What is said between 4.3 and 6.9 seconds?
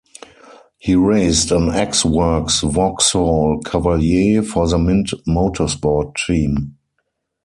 for the Mint Motorsport team.